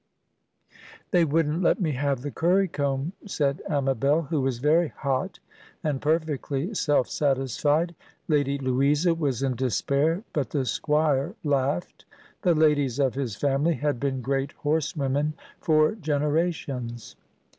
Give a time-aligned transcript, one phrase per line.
[1.11, 5.37] "They wouldn't let me have the currycomb," said Amabel, who was very hot,
[5.83, 7.93] and perfectly self satisfied.
[8.27, 12.05] Lady Louisa was in despair, but the Squire laughed.
[12.41, 17.15] The ladies of his family had been great horsewomen for generations.